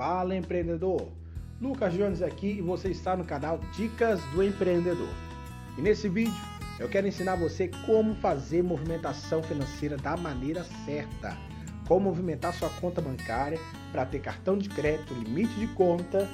Fala 0.00 0.34
empreendedor! 0.34 1.08
Lucas 1.60 1.92
Jones 1.92 2.22
aqui 2.22 2.52
e 2.52 2.62
você 2.62 2.88
está 2.88 3.14
no 3.14 3.22
canal 3.22 3.60
Dicas 3.76 4.18
do 4.32 4.42
Empreendedor. 4.42 5.12
E 5.76 5.82
nesse 5.82 6.08
vídeo 6.08 6.32
eu 6.78 6.88
quero 6.88 7.06
ensinar 7.06 7.36
você 7.36 7.68
como 7.84 8.14
fazer 8.14 8.62
movimentação 8.62 9.42
financeira 9.42 9.98
da 9.98 10.16
maneira 10.16 10.64
certa. 10.86 11.36
Como 11.86 12.08
movimentar 12.08 12.54
sua 12.54 12.70
conta 12.80 13.02
bancária 13.02 13.60
para 13.92 14.06
ter 14.06 14.20
cartão 14.20 14.56
de 14.56 14.70
crédito, 14.70 15.12
limite 15.12 15.52
de 15.60 15.66
conta 15.74 16.26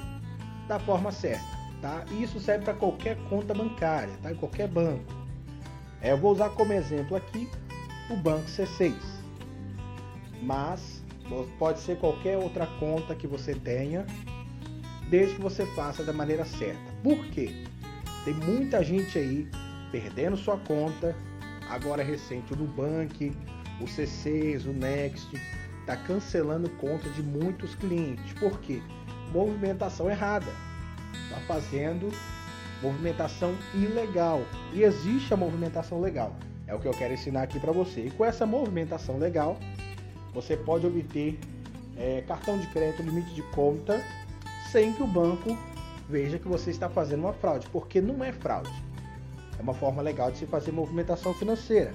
da 0.65 0.79
forma 0.79 1.11
certa, 1.11 1.43
tá? 1.81 2.05
E 2.11 2.23
isso 2.23 2.39
serve 2.39 2.63
para 2.63 2.73
qualquer 2.73 3.17
conta 3.27 3.53
bancária, 3.53 4.13
tá? 4.23 4.31
Em 4.31 4.35
qualquer 4.35 4.69
banco. 4.69 5.13
É, 6.01 6.13
eu 6.13 6.17
vou 6.17 6.31
usar 6.31 6.51
como 6.51 6.71
exemplo 6.71 7.17
aqui 7.17 7.49
o 8.09 8.15
banco 8.15 8.45
C6. 8.45 8.95
Mas 10.41 10.96
Pode 11.59 11.79
ser 11.79 11.97
qualquer 11.97 12.37
outra 12.37 12.65
conta 12.79 13.13
que 13.15 13.27
você 13.27 13.53
tenha, 13.53 14.05
desde 15.09 15.35
que 15.35 15.41
você 15.41 15.65
faça 15.67 16.03
da 16.03 16.13
maneira 16.13 16.45
certa. 16.45 16.91
Por 17.03 17.25
quê? 17.27 17.65
Tem 18.23 18.33
muita 18.33 18.83
gente 18.83 19.17
aí 19.17 19.47
perdendo 19.91 20.37
sua 20.37 20.57
conta, 20.57 21.15
agora 21.69 22.03
recente 22.03 22.53
o 22.53 22.55
Nubank, 22.55 23.31
o 23.79 23.85
C6, 23.85 24.65
o 24.65 24.73
Next, 24.73 25.29
está 25.79 25.95
cancelando 25.95 26.69
conta 26.71 27.09
de 27.09 27.23
muitos 27.23 27.75
clientes. 27.75 28.33
Por 28.33 28.59
quê? 28.59 28.81
Movimentação 29.31 30.09
errada. 30.09 30.51
Está 31.29 31.39
fazendo 31.41 32.11
movimentação 32.81 33.55
ilegal. 33.73 34.41
E 34.73 34.83
existe 34.83 35.33
a 35.33 35.37
movimentação 35.37 35.99
legal. 35.99 36.35
É 36.67 36.75
o 36.75 36.79
que 36.79 36.87
eu 36.87 36.91
quero 36.91 37.13
ensinar 37.13 37.43
aqui 37.43 37.59
para 37.59 37.71
você. 37.71 38.01
E 38.01 38.11
com 38.11 38.25
essa 38.25 38.45
movimentação 38.45 39.17
legal, 39.17 39.57
você 40.37 40.55
pode 40.55 40.85
obter 40.85 41.39
é, 41.97 42.21
cartão 42.27 42.59
de 42.59 42.67
crédito, 42.67 43.01
limite 43.01 43.33
de 43.33 43.41
conta, 43.41 43.99
sem 44.71 44.93
que 44.93 45.01
o 45.01 45.07
banco 45.07 45.57
veja 46.07 46.37
que 46.37 46.47
você 46.47 46.69
está 46.69 46.87
fazendo 46.87 47.21
uma 47.21 47.33
fraude, 47.33 47.67
porque 47.69 47.99
não 47.99 48.23
é 48.23 48.31
fraude. 48.31 48.71
É 49.57 49.61
uma 49.63 49.73
forma 49.73 49.99
legal 49.99 50.31
de 50.31 50.37
se 50.37 50.45
fazer 50.45 50.71
movimentação 50.71 51.33
financeira. 51.33 51.91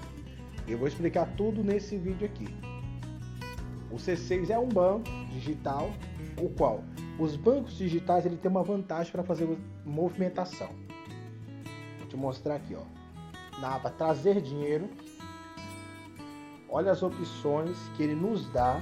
Eu 0.66 0.76
vou 0.76 0.88
explicar 0.88 1.26
tudo 1.36 1.62
nesse 1.62 1.96
vídeo 1.96 2.26
aqui. 2.26 2.48
O 3.92 3.94
C6 3.94 4.50
é 4.50 4.58
um 4.58 4.68
banco 4.68 5.08
digital, 5.30 5.92
o 6.36 6.48
qual 6.48 6.82
os 7.20 7.36
bancos 7.36 7.76
digitais 7.76 8.26
ele 8.26 8.36
tem 8.36 8.50
uma 8.50 8.64
vantagem 8.64 9.12
para 9.12 9.22
fazer 9.22 9.56
movimentação. 9.84 10.70
Vou 12.00 12.08
te 12.08 12.16
mostrar 12.16 12.56
aqui, 12.56 12.74
ó. 12.74 13.60
Na 13.60 13.76
aba 13.76 13.90
trazer 13.90 14.40
dinheiro, 14.40 14.88
Olha 16.74 16.90
as 16.90 17.02
opções 17.02 17.76
que 17.94 18.02
ele 18.02 18.14
nos 18.14 18.48
dá 18.48 18.80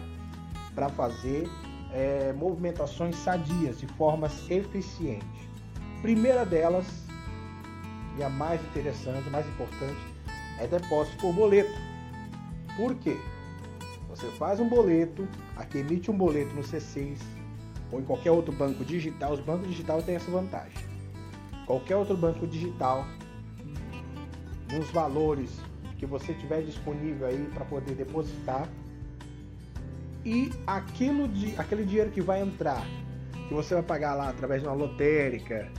para 0.76 0.88
fazer 0.90 1.50
é, 1.92 2.32
movimentações 2.32 3.16
sadias 3.16 3.80
de 3.80 3.88
formas 3.88 4.48
eficientes. 4.48 5.26
Primeira 6.00 6.46
delas, 6.46 6.86
e 8.16 8.22
a 8.22 8.30
mais 8.30 8.62
interessante, 8.62 9.28
mais 9.28 9.44
importante, 9.48 9.98
é 10.60 10.68
depósito 10.68 11.16
por 11.16 11.32
boleto. 11.32 11.76
Por 12.76 12.94
quê? 12.94 13.18
Você 14.08 14.28
faz 14.38 14.60
um 14.60 14.68
boleto, 14.68 15.26
aqui 15.56 15.78
emite 15.78 16.12
um 16.12 16.16
boleto 16.16 16.54
no 16.54 16.62
C6 16.62 17.18
ou 17.90 17.98
em 17.98 18.04
qualquer 18.04 18.30
outro 18.30 18.52
banco 18.52 18.84
digital, 18.84 19.32
os 19.32 19.40
bancos 19.40 19.66
digitais 19.66 20.04
têm 20.04 20.14
essa 20.14 20.30
vantagem. 20.30 20.78
Qualquer 21.66 21.96
outro 21.96 22.16
banco 22.16 22.46
digital, 22.46 23.04
nos 24.72 24.88
valores 24.90 25.50
que 26.00 26.06
você 26.06 26.32
tiver 26.32 26.62
disponível 26.62 27.26
aí 27.26 27.46
para 27.52 27.62
poder 27.66 27.94
depositar. 27.94 28.66
E 30.24 30.50
aquilo 30.66 31.28
de, 31.28 31.54
aquele 31.56 31.84
dinheiro 31.84 32.10
que 32.10 32.22
vai 32.22 32.40
entrar, 32.40 32.82
que 33.46 33.52
você 33.52 33.74
vai 33.74 33.82
pagar 33.82 34.14
lá 34.14 34.30
através 34.30 34.62
de 34.62 34.66
uma 34.66 34.74
lotérica, 34.74 35.70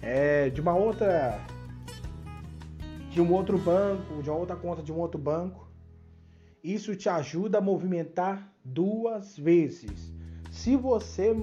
é, 0.00 0.48
de 0.48 0.60
uma 0.62 0.74
outra 0.74 1.38
de 3.10 3.20
um 3.20 3.32
outro 3.32 3.58
banco, 3.58 4.22
de 4.22 4.30
uma 4.30 4.38
outra 4.38 4.56
conta 4.56 4.82
de 4.82 4.92
um 4.92 4.96
outro 4.96 5.20
banco, 5.20 5.68
isso 6.62 6.94
te 6.96 7.08
ajuda 7.08 7.58
a 7.58 7.60
movimentar 7.60 8.50
duas 8.64 9.36
vezes. 9.36 10.12
Se 10.50 10.76
você 10.76 11.36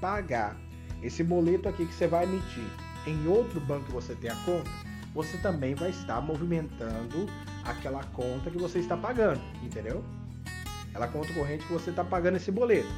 pagar 0.00 0.56
esse 1.02 1.22
boleto 1.22 1.68
aqui 1.68 1.86
que 1.86 1.94
você 1.94 2.06
vai 2.06 2.24
emitir 2.24 2.64
em 3.06 3.26
outro 3.28 3.60
banco 3.60 3.86
que 3.86 3.92
você 3.92 4.14
tem 4.14 4.30
a 4.30 4.36
conta, 4.44 4.70
você 5.14 5.36
também 5.38 5.74
vai 5.74 5.90
estar 5.90 6.20
movimentando 6.20 7.26
aquela 7.64 8.02
conta 8.04 8.50
que 8.50 8.58
você 8.58 8.78
está 8.78 8.96
pagando, 8.96 9.40
entendeu? 9.62 10.04
Aquela 10.90 11.08
conta 11.08 11.32
corrente 11.32 11.66
que 11.66 11.72
você 11.72 11.90
está 11.90 12.04
pagando 12.04 12.36
esse 12.36 12.50
boleto. 12.50 12.88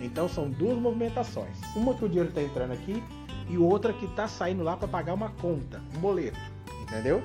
Então 0.00 0.28
são 0.28 0.50
duas 0.50 0.78
movimentações. 0.78 1.58
Uma 1.76 1.94
que 1.94 2.04
o 2.04 2.08
dinheiro 2.08 2.28
está 2.28 2.42
entrando 2.42 2.72
aqui 2.72 3.02
e 3.48 3.58
outra 3.58 3.92
que 3.92 4.04
está 4.04 4.26
saindo 4.26 4.62
lá 4.62 4.76
para 4.76 4.88
pagar 4.88 5.14
uma 5.14 5.30
conta, 5.30 5.80
um 5.96 6.00
boleto, 6.00 6.38
entendeu? 6.82 7.22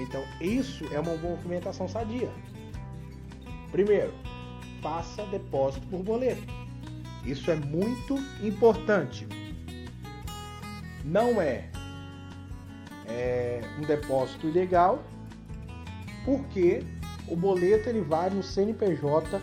Então 0.00 0.22
isso 0.40 0.84
é 0.92 0.98
uma 0.98 1.16
movimentação 1.16 1.88
sadia. 1.88 2.30
Primeiro, 3.70 4.12
faça 4.80 5.24
depósito 5.26 5.86
por 5.88 6.02
boleto. 6.02 6.42
Isso 7.24 7.50
é 7.50 7.56
muito 7.56 8.18
importante. 8.42 9.26
Não 11.04 11.40
é 11.40 11.70
é, 13.06 13.60
um 13.78 13.82
depósito 13.82 14.46
ilegal, 14.46 15.02
porque 16.24 16.82
o 17.28 17.36
boleto 17.36 17.88
ele 17.88 18.00
vai 18.00 18.30
no 18.30 18.42
CNPJ 18.42 19.40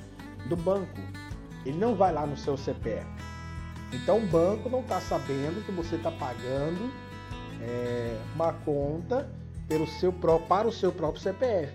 do 0.47 0.55
banco, 0.55 0.99
ele 1.65 1.77
não 1.77 1.95
vai 1.95 2.13
lá 2.13 2.25
no 2.25 2.37
seu 2.37 2.57
CPF. 2.57 3.05
Então 3.93 4.19
o 4.19 4.27
banco 4.27 4.69
não 4.69 4.79
está 4.79 4.99
sabendo 5.01 5.65
que 5.65 5.71
você 5.71 5.95
está 5.95 6.11
pagando 6.11 6.91
é, 7.61 8.17
uma 8.35 8.53
conta 8.53 9.29
pelo 9.67 9.85
seu 9.85 10.11
para 10.13 10.67
o 10.67 10.71
seu 10.71 10.91
próprio 10.91 11.21
CPF, 11.21 11.73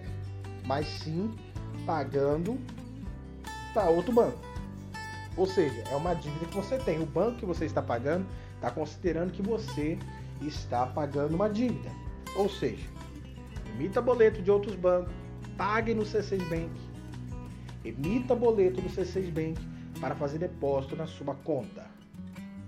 mas 0.64 0.86
sim 0.86 1.34
pagando 1.84 2.58
para 3.72 3.88
outro 3.90 4.12
banco. 4.12 4.38
Ou 5.36 5.46
seja, 5.46 5.82
é 5.90 5.94
uma 5.94 6.14
dívida 6.14 6.46
que 6.46 6.56
você 6.56 6.78
tem. 6.78 6.98
O 7.00 7.06
banco 7.06 7.38
que 7.38 7.44
você 7.44 7.66
está 7.66 7.82
pagando 7.82 8.26
está 8.54 8.70
considerando 8.70 9.32
que 9.32 9.42
você 9.42 9.98
está 10.42 10.86
pagando 10.86 11.34
uma 11.34 11.48
dívida. 11.48 11.90
Ou 12.36 12.48
seja, 12.48 12.86
emita 13.74 14.00
boleto 14.00 14.42
de 14.42 14.50
outros 14.50 14.74
bancos, 14.74 15.12
pague 15.56 15.94
no 15.94 16.02
C6 16.02 16.38
Bank. 16.48 16.70
Emita 17.84 18.34
boleto 18.34 18.82
no 18.82 18.88
C6 18.88 19.30
Bank 19.30 19.60
para 20.00 20.14
fazer 20.14 20.38
depósito 20.38 20.96
na 20.96 21.06
sua 21.06 21.34
conta. 21.34 21.86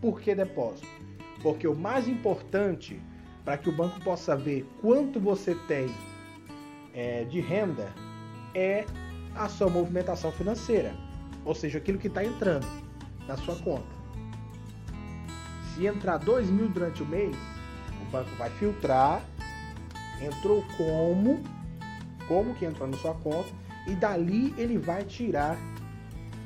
Por 0.01 0.21
que 0.21 0.35
depósito? 0.35 0.89
Porque 1.43 1.67
o 1.67 1.75
mais 1.75 2.09
importante 2.09 3.01
para 3.45 3.59
que 3.59 3.69
o 3.69 3.73
banco 3.73 4.01
possa 4.01 4.37
ver 4.37 4.67
quanto 4.81 5.19
você 5.19 5.55
tem 5.67 5.89
é, 6.95 7.25
de 7.25 7.41
renda 7.41 7.93
é 8.55 8.85
a 9.35 9.49
sua 9.49 9.69
movimentação 9.69 10.33
financeira, 10.33 10.95
ou 11.45 11.55
seja, 11.55 11.79
aquilo 11.79 11.99
que 11.99 12.09
está 12.09 12.25
entrando 12.25 12.67
na 13.27 13.37
sua 13.37 13.57
conta. 13.57 13.87
Se 15.75 15.87
entrar 15.87 16.19
2 16.19 16.51
mil 16.51 16.69
durante 16.69 17.03
o 17.03 17.07
mês, 17.07 17.37
o 18.09 18.11
banco 18.11 18.31
vai 18.37 18.51
filtrar, 18.51 19.23
entrou 20.21 20.65
como, 20.77 21.43
como 22.27 22.55
que 22.55 22.65
entrou 22.65 22.89
na 22.89 22.97
sua 22.97 23.15
conta, 23.15 23.51
e 23.87 23.95
dali 23.95 24.55
ele 24.59 24.79
vai 24.79 25.05
tirar 25.05 25.57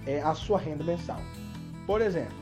é, 0.06 0.20
a 0.20 0.34
sua 0.34 0.58
renda 0.58 0.84
mensal. 0.84 1.20
Por 1.86 2.00
exemplo, 2.00 2.36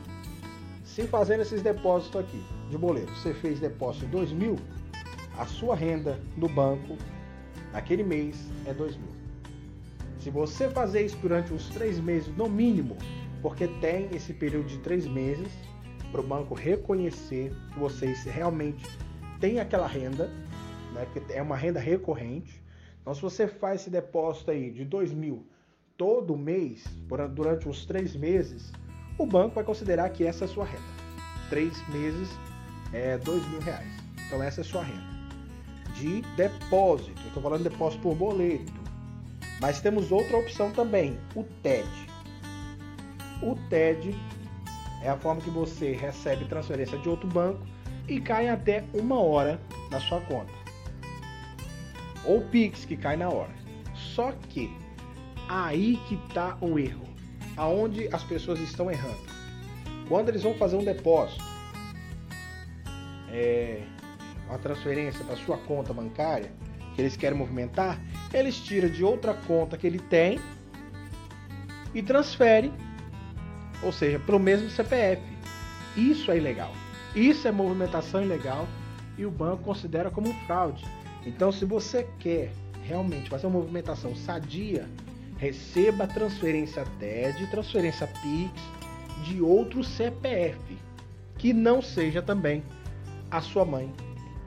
se 0.84 1.06
fazendo 1.06 1.42
esses 1.42 1.62
depósitos 1.62 2.20
aqui 2.20 2.42
de 2.68 2.76
boleto, 2.76 3.12
você 3.14 3.32
fez 3.34 3.60
depósito 3.60 4.06
de 4.06 4.12
2 4.12 4.32
mil, 4.32 4.56
a 5.38 5.46
sua 5.46 5.74
renda 5.74 6.20
no 6.36 6.48
banco 6.48 6.96
naquele 7.72 8.02
mês 8.02 8.36
é 8.66 8.74
2 8.74 8.96
mil. 8.96 9.20
Se 10.18 10.28
você 10.28 10.68
fazer 10.68 11.06
isso 11.06 11.16
durante 11.18 11.52
os 11.52 11.68
três 11.70 11.98
meses 11.98 12.28
no 12.36 12.48
mínimo, 12.48 12.96
porque 13.40 13.66
tem 13.80 14.08
esse 14.12 14.34
período 14.34 14.66
de 14.66 14.78
três 14.78 15.06
meses 15.06 15.48
para 16.12 16.20
o 16.20 16.24
banco 16.24 16.54
reconhecer 16.54 17.52
que 17.72 17.78
vocês 17.78 18.24
realmente 18.24 18.86
tem 19.40 19.58
aquela 19.58 19.86
renda, 19.86 20.26
né, 20.92 21.06
que 21.12 21.32
é 21.32 21.42
uma 21.42 21.56
renda 21.56 21.80
recorrente. 21.80 22.62
Então, 23.00 23.14
se 23.14 23.22
você 23.22 23.48
faz 23.48 23.80
esse 23.80 23.90
depósito 23.90 24.50
aí 24.50 24.70
de 24.70 24.84
2 24.84 25.12
mil 25.12 25.46
todo 25.96 26.36
mês, 26.36 26.84
durante 27.34 27.68
uns 27.68 27.84
três 27.84 28.14
meses, 28.16 28.72
o 29.18 29.26
banco 29.26 29.56
vai 29.56 29.64
considerar 29.64 30.08
que 30.10 30.24
essa 30.24 30.44
é 30.44 30.46
a 30.46 30.48
sua 30.48 30.64
renda. 30.64 30.82
Três 31.48 31.86
meses 31.88 32.28
é 32.92 33.18
dois 33.18 33.46
mil 33.50 33.60
reais. 33.60 33.92
Então, 34.26 34.42
essa 34.42 34.60
é 34.60 34.62
a 34.62 34.64
sua 34.64 34.82
renda. 34.82 35.10
De 35.94 36.22
depósito, 36.36 37.20
estou 37.26 37.42
falando 37.42 37.64
de 37.64 37.68
depósito 37.68 38.02
por 38.02 38.14
boleto. 38.14 38.72
Mas 39.60 39.80
temos 39.80 40.10
outra 40.10 40.38
opção 40.38 40.70
também, 40.70 41.18
o 41.34 41.44
TED. 41.62 41.86
O 43.42 43.54
TED 43.68 44.14
é 45.02 45.10
a 45.10 45.16
forma 45.18 45.42
que 45.42 45.50
você 45.50 45.92
recebe 45.92 46.46
transferência 46.46 46.96
de 46.98 47.08
outro 47.08 47.28
banco 47.28 47.66
e 48.08 48.20
cai 48.20 48.48
até 48.48 48.84
uma 48.92 49.20
hora 49.20 49.60
na 49.90 50.00
sua 50.00 50.20
conta. 50.20 50.52
Ou 52.24 52.42
Pix 52.42 52.84
que 52.84 52.96
cai 52.96 53.16
na 53.16 53.28
hora. 53.28 53.54
Só 53.94 54.32
que 54.48 54.70
aí 55.48 55.98
que 56.08 56.16
tá 56.32 56.56
o 56.60 56.78
erro. 56.78 57.08
aonde 57.56 58.08
as 58.12 58.22
pessoas 58.24 58.58
estão 58.60 58.90
errando. 58.90 59.20
Quando 60.08 60.28
eles 60.30 60.42
vão 60.42 60.54
fazer 60.54 60.76
um 60.76 60.84
depósito, 60.84 61.44
é, 63.28 63.82
uma 64.48 64.58
transferência 64.58 65.22
para 65.24 65.36
sua 65.36 65.58
conta 65.58 65.92
bancária 65.92 66.50
que 66.94 67.02
eles 67.02 67.16
querem 67.16 67.36
movimentar, 67.36 68.00
eles 68.32 68.56
tiram 68.56 68.88
de 68.88 69.04
outra 69.04 69.34
conta 69.34 69.76
que 69.76 69.86
ele 69.86 69.98
tem 69.98 70.40
e 71.94 72.02
transfere, 72.02 72.72
ou 73.82 73.92
seja, 73.92 74.18
para 74.18 74.36
o 74.36 74.40
mesmo 74.40 74.70
CPF. 74.70 75.22
Isso 75.96 76.30
é 76.30 76.38
ilegal. 76.38 76.72
Isso 77.14 77.48
é 77.48 77.50
movimentação 77.50 78.22
ilegal 78.22 78.66
e 79.18 79.26
o 79.26 79.30
banco 79.30 79.64
considera 79.64 80.10
como 80.10 80.32
fraude. 80.46 80.84
Então, 81.26 81.50
se 81.50 81.64
você 81.64 82.06
quer 82.18 82.52
realmente 82.84 83.28
fazer 83.28 83.46
uma 83.46 83.58
movimentação 83.58 84.14
sadia, 84.14 84.88
receba 85.36 86.06
transferência 86.06 86.84
TED, 86.98 87.46
transferência 87.50 88.06
PIX 88.06 88.52
de 89.24 89.40
outro 89.40 89.82
CPF, 89.82 90.78
que 91.36 91.52
não 91.52 91.82
seja 91.82 92.22
também 92.22 92.62
a 93.30 93.40
sua 93.40 93.64
mãe 93.64 93.92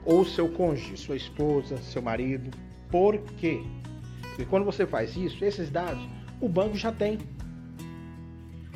ou 0.04 0.24
seu 0.24 0.48
cônjuge, 0.48 0.96
sua 0.96 1.16
esposa, 1.16 1.76
seu 1.78 2.02
marido. 2.02 2.50
Por 2.90 3.18
quê? 3.18 3.62
Porque 4.22 4.44
quando 4.44 4.64
você 4.64 4.86
faz 4.86 5.16
isso, 5.16 5.44
esses 5.44 5.70
dados 5.70 6.02
o 6.40 6.48
banco 6.48 6.76
já 6.76 6.92
tem. 6.92 7.18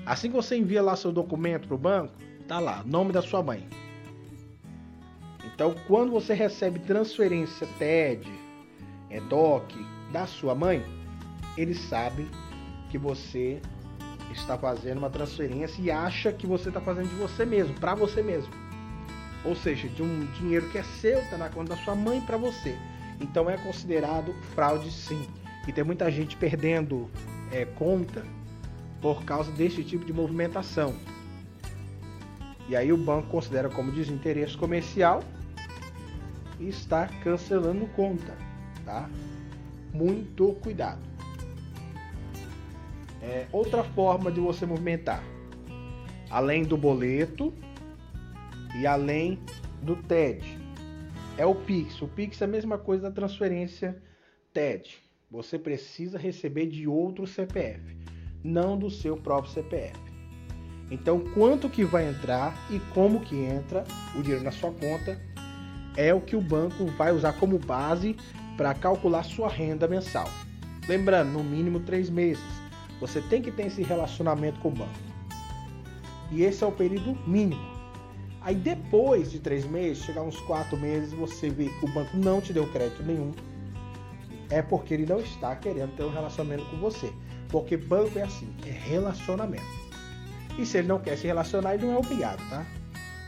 Assim 0.07 0.29
que 0.29 0.37
você 0.37 0.57
envia 0.57 0.83
lá 0.83 0.97
seu 0.97 1.13
documento 1.13 1.69
para 1.69 1.75
o 1.75 1.79
banco, 1.79 2.15
tá 2.49 2.59
lá, 2.59 2.83
nome 2.85 3.13
da 3.13 3.21
sua 3.21 3.43
mãe. 3.43 3.69
Então, 5.45 5.75
quando 5.87 6.11
você 6.11 6.33
recebe 6.33 6.79
transferência 6.81 7.69
TED, 7.79 8.27
EDOC 9.11 9.75
da 10.11 10.27
sua 10.27 10.55
mãe, 10.55 10.83
eles 11.57 11.79
sabem 11.79 12.27
que 12.91 12.97
você 12.97 13.61
está 14.33 14.57
fazendo 14.57 14.99
uma 14.99 15.11
transferência 15.11 15.81
e 15.83 15.91
acha 15.91 16.33
que 16.33 16.47
você 16.47 16.69
está 16.69 16.81
fazendo 16.81 17.09
de 17.09 17.17
você 17.17 17.45
mesmo, 17.45 17.75
para 17.75 17.95
você 17.95 18.23
mesmo. 18.23 18.53
Ou 19.45 19.55
seja, 19.55 19.87
de 19.89 20.03
um 20.03 20.27
dinheiro 20.39 20.69
que 20.71 20.79
é 20.79 20.83
seu, 20.83 21.19
está 21.21 21.37
na 21.37 21.51
conta 21.51 21.75
da 21.75 21.83
sua 21.83 21.95
mãe 21.95 22.21
para 22.21 22.39
você. 22.39 22.77
Então 23.21 23.49
é 23.51 23.59
considerado 23.59 24.33
fraude 24.55 24.91
sim. 24.91 25.29
E 25.67 25.73
tem 25.73 25.85
muita 25.85 26.11
gente 26.11 26.37
perdendo 26.37 27.11
é, 27.53 27.67
conta 27.67 28.25
por 29.03 29.23
causa 29.25 29.53
desse 29.53 29.85
tipo 29.85 30.05
de 30.05 30.13
movimentação. 30.13 30.95
E 32.69 32.77
aí 32.77 32.93
o 32.93 32.97
banco 32.97 33.29
considera 33.29 33.69
como 33.69 33.91
desinteresse 33.91 34.57
comercial 34.57 35.23
e 36.61 36.69
está 36.69 37.09
cancelando 37.23 37.87
conta, 37.89 38.37
tá? 38.85 39.09
Muito 39.93 40.53
cuidado. 40.55 41.01
É, 43.23 43.47
outra 43.53 43.83
forma 43.83 44.31
de 44.31 44.39
você 44.39 44.67
movimentar, 44.67 45.23
além 46.31 46.63
do 46.63 46.77
boleto 46.77 47.55
e 48.79 48.87
além 48.87 49.39
do 49.83 49.97
TED, 49.97 50.59
é 51.39 51.47
o 51.47 51.55
Pix. 51.55 52.03
O 52.03 52.09
Pix 52.09 52.41
é 52.43 52.45
a 52.45 52.49
mesma 52.49 52.77
coisa 52.77 53.05
da 53.05 53.11
transferência 53.11 54.03
TED. 54.53 54.99
Você 55.31 55.59
precisa 55.59 56.19
receber 56.19 56.67
de 56.67 56.87
outro 56.87 57.27
CPF, 57.27 57.97
não 58.43 58.79
do 58.79 58.91
seu 58.91 59.17
próprio 59.17 59.53
CPF. 59.53 60.08
Então, 60.91 61.21
quanto 61.35 61.69
que 61.69 61.85
vai 61.85 62.09
entrar 62.09 62.55
e 62.71 62.81
como 62.95 63.21
que 63.21 63.37
entra 63.37 63.85
o 64.15 64.23
dinheiro 64.23 64.43
na 64.43 64.51
sua 64.51 64.73
conta 64.73 65.21
é 65.97 66.15
o 66.15 66.21
que 66.21 66.35
o 66.35 66.41
banco 66.41 66.87
vai 66.97 67.13
usar 67.13 67.35
como 67.35 67.59
base 67.59 68.17
para 68.57 68.73
calcular 68.75 69.23
sua 69.23 69.49
renda 69.49 69.87
mensal. 69.87 70.29
Lembrando, 70.89 71.33
no 71.33 71.45
mínimo 71.45 71.81
três 71.81 72.09
meses. 72.09 72.43
Você 73.01 73.21
tem 73.21 73.43
que 73.43 73.51
ter 73.51 73.67
esse 73.67 73.83
relacionamento 73.83 74.59
com 74.61 74.69
o 74.69 74.73
banco. 74.73 74.91
E 76.31 76.43
esse 76.43 76.65
é 76.65 76.67
o 76.67 76.73
período 76.73 77.17
mínimo. 77.27 77.61
Aí 78.41 78.55
depois 78.55 79.31
de 79.31 79.39
três 79.39 79.67
meses, 79.67 80.03
chegar 80.03 80.23
uns 80.23 80.39
quatro 80.41 80.77
meses, 80.77 81.13
você 81.13 81.51
vê 81.51 81.69
que 81.69 81.85
o 81.85 81.89
banco 81.89 82.17
não 82.17 82.41
te 82.41 82.53
deu 82.53 82.67
crédito 82.73 83.03
nenhum. 83.03 83.33
É 84.51 84.63
porque 84.63 84.95
ele 84.95 85.05
não 85.05 85.21
está 85.21 85.55
querendo 85.55 85.95
ter 85.97 86.05
um 86.05 86.11
relacionamento 86.13 86.65
com 86.71 86.79
você. 86.79 87.13
Porque 87.51 87.77
banco 87.77 88.19
é 88.19 88.23
assim, 88.23 88.49
é 88.67 88.71
relacionamento. 88.71 89.88
E 90.59 90.67
se 90.67 90.79
ele 90.79 90.89
não 90.89 90.99
quer 90.99 91.17
se 91.17 91.27
relacionar, 91.27 91.75
ele 91.75 91.87
não 91.87 91.95
é 91.95 91.99
obrigado, 91.99 92.43
tá? 92.51 92.67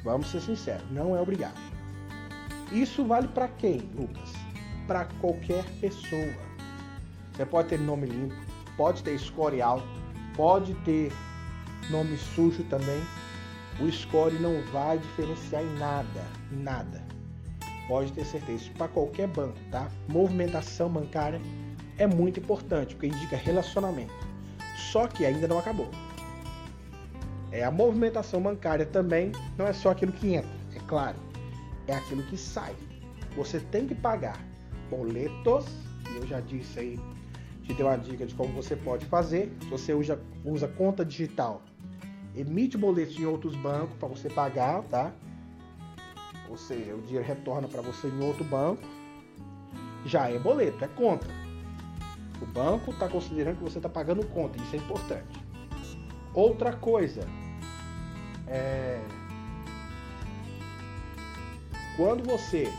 Vamos 0.03 0.31
ser 0.31 0.41
sinceros, 0.41 0.91
não 0.91 1.17
é 1.17 1.21
obrigado. 1.21 1.59
Isso 2.73 3.05
vale 3.05 3.29
para 3.29 3.47
quem, 3.47 3.89
Lucas? 3.95 4.33
Para 4.87 5.05
qualquer 5.21 5.65
pessoa. 5.81 6.35
Você 7.33 7.47
pode 7.47 7.69
ter 7.69 7.79
nome 7.79 8.07
limpo, 8.07 8.35
pode 8.77 9.03
ter 9.03 9.19
score 9.19 9.63
alto, 9.63 9.87
pode 10.37 10.75
ter 10.85 11.13
nome 11.89 12.17
sujo 12.17 12.65
também. 12.65 13.01
O 13.81 13.91
score 13.91 14.35
não 14.35 14.61
vai 14.73 14.99
diferenciar 14.99 15.63
em 15.63 15.79
nada, 15.79 16.25
em 16.53 16.57
nada. 16.57 17.03
Pode 17.87 18.13
ter 18.13 18.25
certeza. 18.25 18.71
Para 18.77 18.89
qualquer 18.89 19.29
banco, 19.29 19.59
tá? 19.71 19.89
Movimentação 20.09 20.89
bancária 20.89 21.41
é 21.97 22.07
muito 22.07 22.41
importante, 22.41 22.95
porque 22.95 23.07
indica 23.07 23.37
relacionamento. 23.37 24.13
Só 24.77 25.07
que 25.07 25.25
ainda 25.25 25.47
não 25.47 25.59
acabou. 25.59 25.91
É 27.53 27.65
a 27.65 27.71
movimentação 27.71 28.41
bancária 28.41 28.87
também 28.87 29.33
não 29.59 29.67
é 29.67 29.73
só 29.73 29.91
aquilo 29.91 30.13
que 30.13 30.35
entra, 30.35 30.51
é 30.75 30.81
claro 30.87 31.17
é 31.91 31.97
aquilo 31.97 32.23
que 32.23 32.37
sai. 32.37 32.75
Você 33.37 33.61
tem 33.61 33.87
que 33.87 33.95
pagar 33.95 34.39
boletos, 34.89 35.67
e 36.11 36.17
eu 36.17 36.27
já 36.27 36.41
disse 36.41 36.79
aí, 36.79 37.01
te 37.65 37.75
dei 37.75 37.85
uma 37.85 37.97
dica 37.97 38.27
de 38.27 38.35
como 38.35 38.53
você 38.53 38.77
pode 38.77 39.07
fazer. 39.07 39.53
Se 39.61 39.69
você 39.69 39.93
usa, 39.93 40.21
usa 40.45 40.69
conta 40.69 41.05
digital, 41.05 41.63
emite 42.35 42.77
boletos 42.77 43.19
em 43.19 43.27
outros 43.27 43.55
bancos 43.57 43.97
para 43.99 44.09
você 44.09 44.29
pagar, 44.29 44.83
tá? 44.85 45.13
Ou 46.49 46.57
seja, 46.57 46.95
o 46.95 47.03
dinheiro 47.03 47.27
retorna 47.27 47.69
para 47.69 47.81
você 47.81 48.09
em 48.09 48.21
outro 48.25 48.45
banco. 48.45 48.83
Já 50.05 50.29
é 50.29 50.39
boleto, 50.39 50.85
é 50.85 50.89
conta. 50.89 51.27
O 52.43 52.47
banco 52.47 52.91
está 52.91 53.09
considerando 53.09 53.59
que 53.59 53.65
você 53.65 53.79
está 53.79 53.89
pagando 53.89 54.27
conta, 54.29 54.61
isso 54.63 54.75
é 54.75 54.79
importante. 54.79 55.50
Outra 56.35 56.73
coisa, 56.73 57.27
é, 58.47 59.01
quando 61.97 62.25
você 62.25 62.73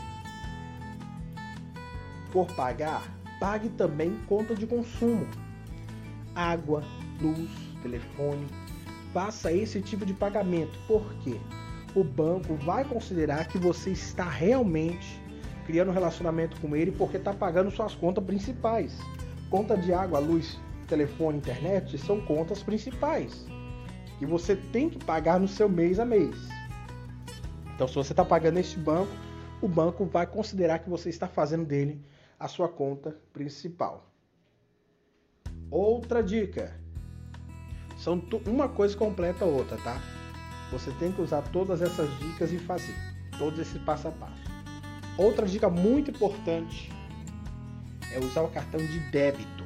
for 2.30 2.46
pagar, 2.54 3.02
pague 3.38 3.68
também 3.70 4.18
conta 4.26 4.54
de 4.54 4.66
consumo. 4.66 5.26
Água, 6.34 6.82
luz, 7.20 7.50
telefone. 7.82 8.46
Faça 9.12 9.52
esse 9.52 9.82
tipo 9.82 10.06
de 10.06 10.14
pagamento, 10.14 10.78
porque 10.88 11.38
o 11.94 12.02
banco 12.02 12.54
vai 12.54 12.84
considerar 12.84 13.46
que 13.48 13.58
você 13.58 13.90
está 13.90 14.24
realmente 14.24 15.20
criando 15.66 15.90
um 15.90 15.94
relacionamento 15.94 16.60
com 16.60 16.74
ele 16.74 16.90
porque 16.90 17.18
está 17.18 17.32
pagando 17.32 17.70
suas 17.70 17.94
contas 17.94 18.24
principais. 18.24 18.98
Conta 19.50 19.76
de 19.76 19.92
água, 19.92 20.18
luz, 20.18 20.58
telefone, 20.86 21.38
internet 21.38 21.96
são 21.98 22.20
contas 22.20 22.62
principais 22.62 23.46
que 24.18 24.26
você 24.26 24.54
tem 24.54 24.88
que 24.88 25.04
pagar 25.04 25.40
no 25.40 25.48
seu 25.48 25.68
mês 25.68 25.98
a 25.98 26.04
mês. 26.04 26.36
Então, 27.74 27.88
se 27.88 27.94
você 27.94 28.12
está 28.12 28.24
pagando 28.24 28.58
este 28.58 28.78
banco, 28.78 29.10
o 29.60 29.66
banco 29.66 30.04
vai 30.04 30.26
considerar 30.26 30.78
que 30.78 30.88
você 30.88 31.08
está 31.08 31.26
fazendo 31.26 31.64
dele 31.64 32.00
a 32.38 32.46
sua 32.46 32.68
conta 32.68 33.16
principal. 33.32 34.12
Outra 35.70 36.22
dica: 36.22 36.72
são 37.96 38.22
uma 38.46 38.68
coisa 38.68 38.96
completa 38.96 39.44
a 39.44 39.48
outra, 39.48 39.76
tá? 39.78 40.00
Você 40.70 40.90
tem 40.92 41.12
que 41.12 41.20
usar 41.20 41.42
todas 41.52 41.82
essas 41.82 42.08
dicas 42.18 42.52
e 42.52 42.58
fazer 42.58 42.94
todos 43.38 43.58
esses 43.58 43.80
passo 43.82 44.08
a 44.08 44.10
passo. 44.10 44.42
Outra 45.16 45.46
dica 45.46 45.68
muito 45.68 46.10
importante 46.10 46.90
é 48.12 48.18
usar 48.18 48.42
o 48.42 48.48
cartão 48.48 48.80
de 48.80 48.98
débito. 49.10 49.61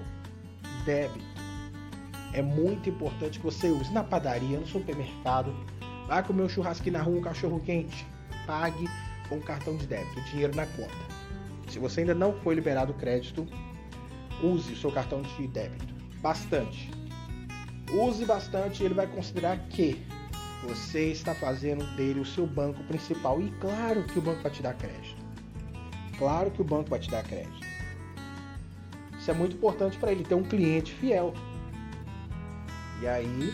Débito. 0.86 1.36
É 2.32 2.40
muito 2.40 2.88
importante 2.88 3.38
que 3.38 3.44
você 3.44 3.68
use 3.68 3.92
na 3.92 4.02
padaria, 4.02 4.58
no 4.58 4.66
supermercado, 4.66 5.54
Vai 6.06 6.22
comer 6.22 6.42
um 6.42 6.48
churrasquinho 6.48 6.92
na 6.92 7.02
rua, 7.02 7.18
um 7.18 7.22
cachorro 7.22 7.60
quente. 7.60 8.06
Pague 8.46 8.88
com 9.28 9.40
cartão 9.40 9.76
de 9.76 9.86
débito, 9.86 10.20
dinheiro 10.30 10.54
na 10.54 10.64
conta. 10.66 10.94
Se 11.68 11.80
você 11.80 12.00
ainda 12.00 12.14
não 12.14 12.32
foi 12.32 12.54
liberado 12.54 12.92
o 12.92 12.94
crédito, 12.94 13.46
use 14.40 14.72
o 14.72 14.76
seu 14.76 14.92
cartão 14.92 15.22
de 15.22 15.48
débito. 15.48 15.92
Bastante. 16.20 16.90
Use 17.92 18.24
bastante 18.24 18.82
e 18.82 18.86
ele 18.86 18.94
vai 18.94 19.06
considerar 19.08 19.58
que 19.68 20.00
você 20.62 21.10
está 21.10 21.34
fazendo 21.34 21.84
dele 21.96 22.20
o 22.20 22.24
seu 22.24 22.46
banco 22.46 22.82
principal. 22.84 23.40
E 23.42 23.50
claro 23.60 24.04
que 24.04 24.18
o 24.20 24.22
banco 24.22 24.42
vai 24.42 24.52
te 24.52 24.62
dar 24.62 24.74
crédito. 24.74 25.16
Claro 26.18 26.52
que 26.52 26.62
o 26.62 26.64
banco 26.64 26.88
vai 26.88 27.00
te 27.00 27.10
dar 27.10 27.24
crédito. 27.24 27.65
Isso 29.26 29.32
é 29.32 29.34
muito 29.34 29.56
importante 29.56 29.98
para 29.98 30.12
ele 30.12 30.22
ter 30.22 30.36
um 30.36 30.44
cliente 30.44 30.94
fiel. 30.94 31.34
E 33.02 33.08
aí 33.08 33.52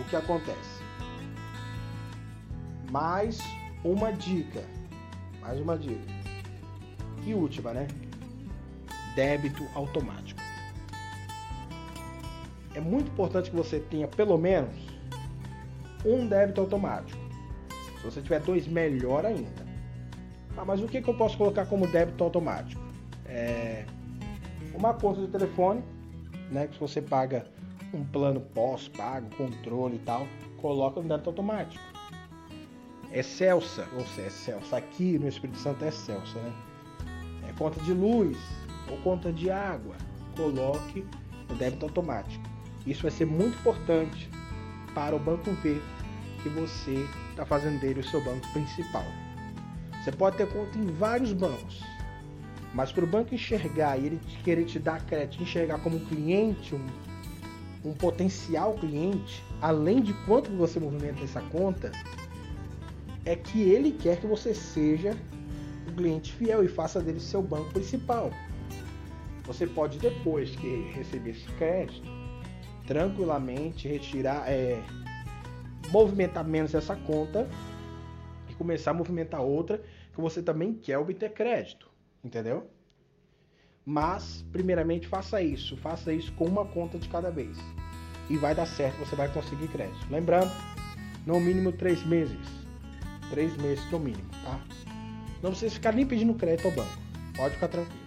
o 0.00 0.04
que 0.10 0.16
acontece? 0.16 0.82
Mais 2.90 3.38
uma 3.84 4.12
dica. 4.12 4.64
Mais 5.40 5.60
uma 5.60 5.78
dica. 5.78 6.12
E 7.24 7.34
última, 7.34 7.72
né? 7.72 7.86
Débito 9.14 9.64
automático. 9.76 10.40
é 12.74 12.80
muito 12.80 13.12
importante 13.12 13.50
que 13.50 13.56
você 13.56 13.78
tenha 13.78 14.08
pelo 14.08 14.36
menos 14.36 14.74
um 16.04 16.26
débito 16.26 16.62
automático. 16.62 17.20
Se 18.00 18.04
você 18.04 18.20
tiver 18.20 18.40
dois, 18.40 18.66
melhor 18.66 19.24
ainda. 19.24 19.64
Ah, 20.56 20.64
mas 20.64 20.82
o 20.82 20.88
que, 20.88 21.00
que 21.00 21.08
eu 21.08 21.14
posso 21.14 21.38
colocar 21.38 21.66
como 21.66 21.86
débito 21.86 22.24
automático? 22.24 22.85
É 23.28 23.84
uma 24.74 24.94
conta 24.94 25.20
de 25.20 25.28
telefone, 25.28 25.82
né? 26.50 26.66
Que 26.66 26.78
você 26.78 27.00
paga 27.00 27.46
um 27.92 28.04
plano 28.04 28.40
pós-pago, 28.40 29.28
controle 29.36 29.96
e 29.96 30.00
tal, 30.00 30.26
coloca 30.60 31.00
no 31.00 31.08
débito 31.08 31.30
automático. 31.30 31.82
É 33.12 33.22
Celsa, 33.22 33.86
ou 33.94 34.04
seja, 34.06 34.26
é 34.26 34.30
Celsa. 34.30 34.76
Aqui 34.76 35.18
no 35.18 35.28
Espírito 35.28 35.58
Santo 35.58 35.84
é 35.84 35.90
Celsa, 35.90 36.38
né? 36.40 36.52
É 37.48 37.52
conta 37.52 37.80
de 37.80 37.92
luz 37.92 38.36
ou 38.90 38.98
conta 38.98 39.32
de 39.32 39.50
água. 39.50 39.94
Coloque 40.36 41.06
no 41.48 41.54
débito 41.56 41.86
automático. 41.86 42.44
Isso 42.86 43.02
vai 43.02 43.10
ser 43.10 43.24
muito 43.24 43.58
importante 43.58 44.28
para 44.94 45.16
o 45.16 45.18
banco 45.18 45.50
ver 45.62 45.82
que 46.42 46.48
você 46.48 47.06
está 47.30 47.44
fazendo 47.44 47.80
dele 47.80 48.00
o 48.00 48.04
seu 48.04 48.22
banco 48.22 48.46
principal. 48.52 49.04
Você 50.02 50.12
pode 50.12 50.36
ter 50.36 50.48
conta 50.52 50.78
em 50.78 50.86
vários 50.86 51.32
bancos, 51.32 51.82
mas 52.76 52.92
para 52.92 53.04
o 53.04 53.06
banco 53.06 53.34
enxergar 53.34 53.98
e 53.98 54.04
ele 54.04 54.20
querer 54.44 54.66
te 54.66 54.78
dar 54.78 55.04
crédito, 55.06 55.42
enxergar 55.42 55.78
como 55.78 55.98
cliente, 56.00 56.74
um, 56.74 56.86
um 57.88 57.94
potencial 57.94 58.74
cliente, 58.74 59.42
além 59.62 60.02
de 60.02 60.12
quanto 60.26 60.50
você 60.50 60.78
movimenta 60.78 61.24
essa 61.24 61.40
conta, 61.40 61.90
é 63.24 63.34
que 63.34 63.62
ele 63.62 63.92
quer 63.92 64.20
que 64.20 64.26
você 64.26 64.52
seja 64.52 65.16
um 65.88 65.94
cliente 65.94 66.34
fiel 66.34 66.62
e 66.62 66.68
faça 66.68 67.00
dele 67.00 67.18
seu 67.18 67.40
banco 67.40 67.72
principal. 67.72 68.30
Você 69.44 69.66
pode, 69.66 69.98
depois 69.98 70.54
que 70.54 70.90
receber 70.92 71.30
esse 71.30 71.48
crédito, 71.52 72.06
tranquilamente 72.86 73.88
retirar, 73.88 74.50
é, 74.50 74.82
movimentar 75.90 76.46
menos 76.46 76.74
essa 76.74 76.94
conta 76.94 77.48
e 78.50 78.54
começar 78.54 78.90
a 78.90 78.94
movimentar 78.94 79.40
outra 79.40 79.82
que 80.14 80.20
você 80.20 80.42
também 80.42 80.74
quer 80.74 80.98
obter 80.98 81.32
crédito, 81.32 81.95
entendeu? 82.26 82.68
Mas, 83.84 84.44
primeiramente, 84.50 85.06
faça 85.06 85.40
isso. 85.40 85.76
Faça 85.76 86.12
isso 86.12 86.32
com 86.32 86.44
uma 86.44 86.64
conta 86.66 86.98
de 86.98 87.08
cada 87.08 87.30
vez. 87.30 87.56
E 88.28 88.36
vai 88.36 88.54
dar 88.54 88.66
certo, 88.66 88.98
você 88.98 89.14
vai 89.14 89.32
conseguir 89.32 89.68
crédito. 89.68 90.06
Lembrando, 90.10 90.50
no 91.24 91.38
mínimo 91.40 91.72
três 91.72 92.04
meses. 92.04 92.36
Três 93.30 93.56
meses 93.56 93.88
no 93.90 93.98
mínimo, 93.98 94.28
tá? 94.42 94.60
Não 95.42 95.50
precisa 95.50 95.74
ficar 95.74 95.92
nem 95.92 96.06
pedindo 96.06 96.34
crédito 96.34 96.66
ao 96.66 96.72
banco. 96.72 96.98
Pode 97.36 97.54
ficar 97.54 97.68
tranquilo. 97.68 98.05